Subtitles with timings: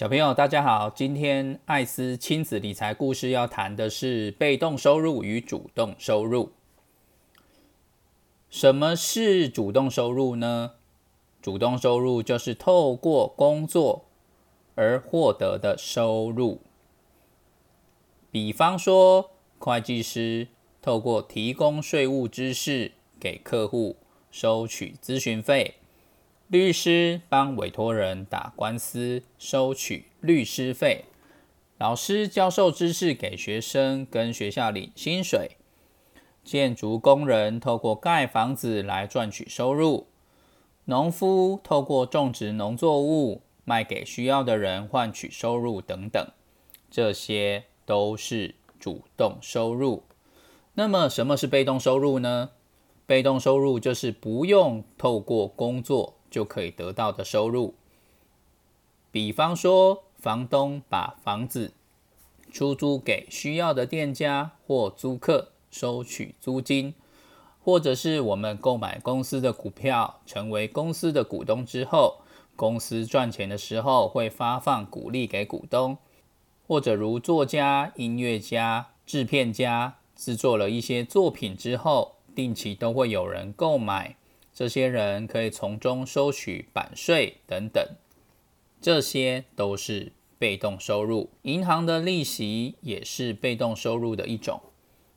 [0.00, 0.88] 小朋友，大家好！
[0.88, 6.52] 今天艾斯亲子理财故事要谈的是被动收入与主动收入。
[8.48, 10.76] 什么是主动收入呢？
[11.42, 14.06] 主动收入就是透过工作
[14.74, 16.62] 而获得的收入。
[18.30, 20.48] 比方说，会计师
[20.80, 23.96] 透过提供税务知识给客户
[24.30, 25.74] 收取咨询费。
[26.50, 31.04] 律师帮委托人打官司，收取律师费；
[31.78, 35.52] 老师教授知识给学生，跟学校领薪水；
[36.42, 40.06] 建筑工人透过盖房子来赚取收入；
[40.86, 46.26] 农夫透过种植农作物卖给需要的人换取收入等等，
[46.90, 50.02] 这些都是主动收入。
[50.74, 52.50] 那么，什么是被动收入呢？
[53.06, 56.16] 被动收入就是不用透过工作。
[56.30, 57.74] 就可以得到的收入，
[59.10, 61.72] 比方说，房东把房子
[62.52, 66.92] 出租给需要的店家或租客，收取租金；
[67.64, 72.20] 或者是我们购买公司的股票，成为公司的股东之后，
[72.54, 75.96] 公司赚钱的时候会发放股利给股东；
[76.68, 84.16] 或者如作家、音乐家、制片家制作了一些作品之后，定期都会有人购买。
[84.60, 87.82] 这些人可以从中收取版税等等，
[88.78, 91.30] 这些都是被动收入。
[91.44, 94.60] 银行的利息也是被动收入的一种。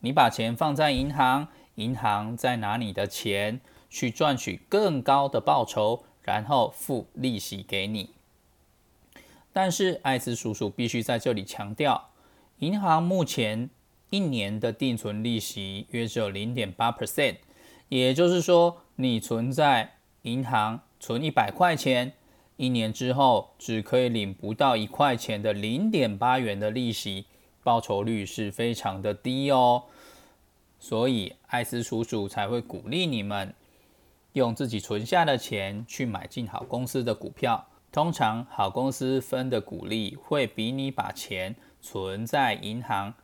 [0.00, 8.10] 你把钱放在银行，银行再拿你的钱去赚取更高的报酬，然后付利息给你。
[9.52, 12.10] 但是艾斯叔叔必须在这里强调，
[12.58, 13.70] 银行目前
[14.10, 17.36] 一年的定存利息约只有零点八 percent，
[17.88, 18.82] 也就是说。
[19.00, 22.14] 你存在银行存一百块钱，
[22.56, 27.26] 一年之后只可以领不到一块钱的零点八元的利息，
[27.62, 29.84] 报酬率是非常的低哦。
[30.80, 33.54] 所以艾斯叔叔才会鼓励你们
[34.32, 37.68] 用自己存下的钱去买进好公司的股票。
[37.92, 43.14] 通常好公司分的股利会比你把钱存在银行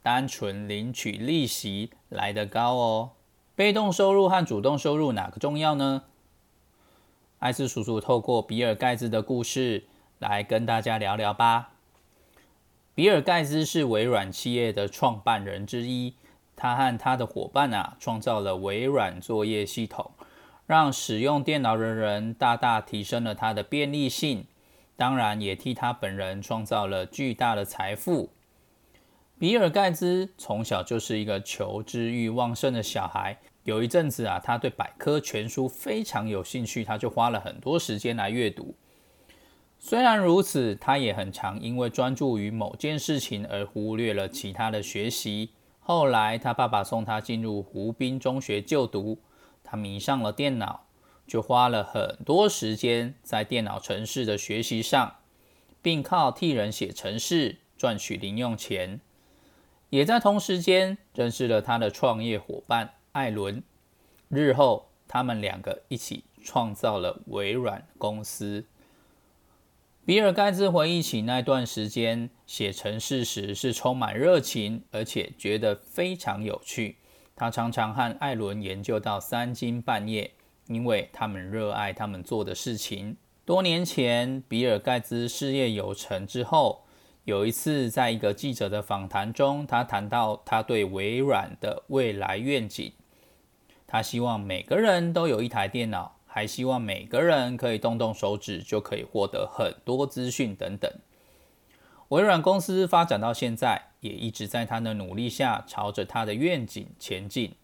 [0.00, 3.10] 单纯领取利息来得高哦。
[3.56, 6.02] 被动收入和主动收入哪个重要呢？
[7.38, 9.84] 艾斯叔叔透过比尔盖茨的故事
[10.18, 11.70] 来跟大家聊聊吧。
[12.96, 16.14] 比尔盖茨是微软企业的创办人之一，
[16.56, 20.10] 他和他的伙伴啊创造了微软作业系统，
[20.66, 24.46] 让使用电脑的人大大提升了他的便利性，
[24.96, 28.30] 当然也替他本人创造了巨大的财富。
[29.44, 33.38] 比尔盖茨从小就是一个求知欲旺盛的小孩。
[33.64, 38.74] 有一阵子啊，他对百科全书非常有兴趣，他就花了很多时间来阅读。
[39.78, 45.50] 虽然如此，他也很常因为专注于某件事情而忽略了其他的学习。
[45.78, 49.18] 后来，他爸爸送他进入湖滨中学就读，
[49.62, 50.86] 他迷上了电脑，
[51.26, 55.16] 就花了很多时间在电脑程式的学习上，
[55.82, 59.00] 并靠替人写程式赚取零用钱。
[59.90, 63.62] 也在同时间认识了他的创业伙伴艾伦，
[64.28, 68.64] 日后他们两个一起创造了微软公司。
[70.04, 76.96] 比尔盖茨回忆起那段时间写程式时是充满热情，而且觉得非常有趣。
[77.36, 80.32] 他常常和艾伦研究到三更半夜，
[80.66, 83.16] 因为他们热爱他们做的事情。
[83.44, 86.83] 多年前，比尔盖茨事业有成之后。
[87.24, 92.92] 有一次，在一个记者的访谈中，他谈到他对微软的未来愿景。
[93.86, 100.90] 他希望每个人都有一台电脑，还希望每个人可以动动手指就可以获得很多资讯等等。
[102.08, 107.54] 微软公司发展到现在，也一直在他的努力下朝着他的愿景前进。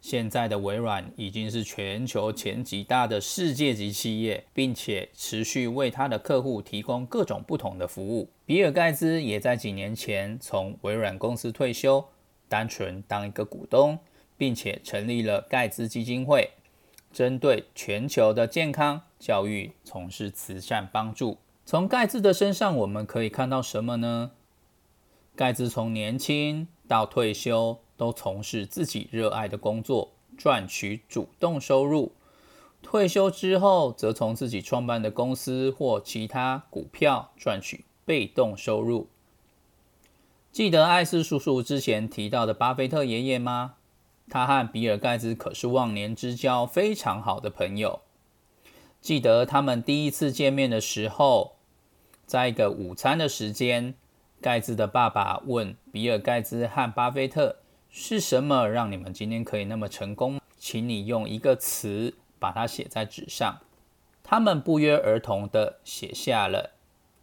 [0.00, 8.30] 现在的微软已经是全球前几大的世界级企业，并且持续为他的客户提供各种不同的服务。
[8.46, 12.04] 比尔盖茨也在几年前从微软公司退休，
[12.48, 13.98] 单纯当一个股东，
[14.38, 16.50] 并且成立了盖茨基金会，
[17.12, 21.36] 针对全球的健康教育从事慈善帮助。
[21.66, 24.32] 从盖茨的身上，我们可以看到什么呢？
[25.36, 27.78] 盖茨从年轻到退休。
[28.00, 32.12] 都从事自己热爱的工作，赚取主动收入。
[32.80, 39.08] 退休之后，则从自己创办的公司或其他股票赚取被动收入。
[40.50, 43.74] 记得艾斯叔叔之前提到的巴菲特爷爷吗？
[44.30, 48.00] 他和比尔盖茨可是忘年之交，非常好的朋友。
[49.02, 51.56] 记得他们第一次见面的时候，
[52.24, 53.94] 在一个午餐的时间，
[54.40, 57.56] 盖茨的爸爸问比尔·盖茨和巴菲特
[57.90, 60.40] ：“是什么让你们今天可以那么成功？
[60.58, 63.60] 请你用一个词把它写在纸上。”
[64.22, 66.74] 他们不约而同地写下了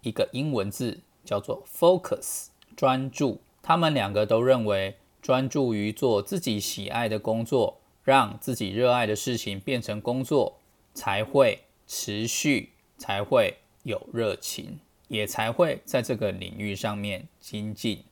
[0.01, 3.39] 一个英文字，叫做 “focus”，专注。
[3.61, 10.59] 他们两个都认为，专注于做自己喜爱的工作，让自己热爱的事情变成工作，
[10.93, 14.79] 才会持续，才会有热情。
[15.07, 18.03] 也才会在这个领域上面精进。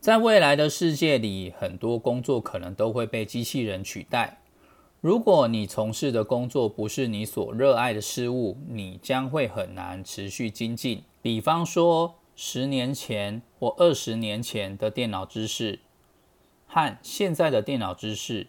[0.00, 4.40] 在未来的世界里，很多工作可能都会被机器人取代。
[5.00, 11.02] 如果你从事的工作不是你所热爱的事物，你将会很难持续精进。
[11.20, 15.80] 比方说，十年前或二十年前的电脑知识
[16.66, 18.46] 和现在的电脑知识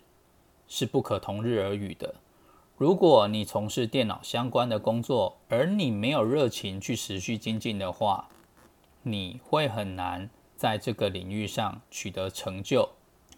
[0.67, 2.15] 是不可同日而语的。
[2.77, 8.29] 如果你从事电脑相关的工作，而你没有热情去持续精进的话，
[9.01, 12.89] 你会很难在这个领域上取得成就。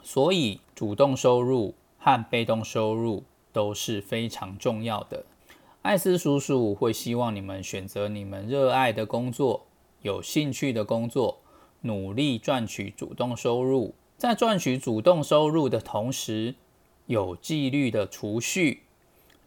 [0.01, 3.24] 所以，主动收入和被动收入
[3.54, 5.25] 都是非常重要的。
[5.81, 9.68] 艾斯叔叔会希望你们选择你们热爱的工作、
[10.01, 11.39] 有兴趣的工作，
[11.81, 13.94] 努力赚取主动收入。
[14.18, 16.56] 在赚取主动收入的同时，
[17.06, 18.83] 有纪律的储蓄。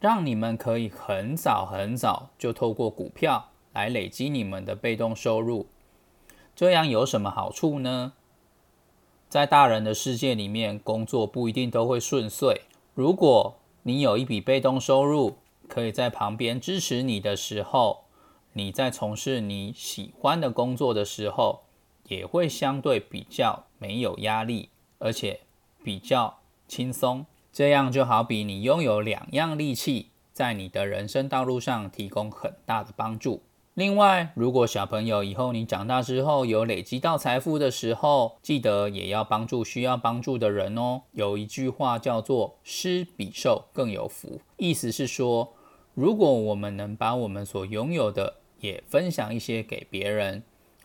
[0.01, 5.67] 让你们可以很早很早就透过股票来累积你们的被动收入，
[6.55, 8.13] 这样有什么好处呢？
[9.29, 12.63] 在大人的世界里面，工作不一定都会顺遂。
[12.95, 18.05] 如果你有一笔被动收入，可以在旁边支持你的时候，
[18.53, 21.63] 你在从事你喜欢的工作的时候，
[22.09, 25.41] 也会相对比较没有压力，而且
[25.83, 27.25] 比较轻松。
[27.51, 33.43] 这样就好比你拥有两样利器，在你的人生道路上提供很大的帮助。
[33.75, 41.05] 另外，如果小朋友以后你长大之后有累积到财富的时候，记得也要帮助需要帮助的人哦。
[41.13, 45.55] 有一句话叫做“施比受更有福”，意思是说，
[45.95, 50.43] 如果我们能把我们所拥有的也分享一些给别人，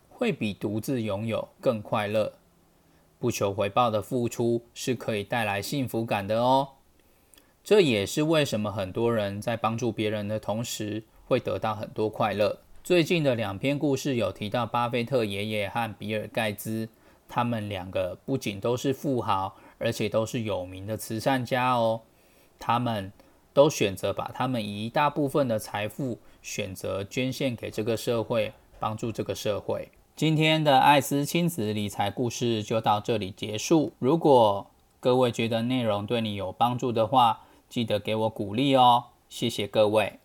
[0.08, 2.36] 会比独自拥有更快乐。
[3.20, 6.70] 不求回报的付出是可以带来幸福感的哦。
[7.66, 12.60] 这也是为什么很多人在帮助别人的同时会得到很多快乐。
[12.88, 16.88] 最近的两篇故事有提到巴菲特爷爷和比尔盖茨，
[17.28, 22.00] 他们两个不仅都是富豪，而且都是有名的慈善家哦。
[22.58, 23.12] 他们
[23.54, 29.90] 都选择把他们一大部分的财富选择捐献给这个社会，帮助这个社会。
[30.16, 33.92] 今天的艾斯亲子理财故事就到这里结束。
[34.00, 34.66] 如果
[35.02, 40.20] 各位觉得内容对你有帮助的话，记得给我鼓励哦，谢谢各位。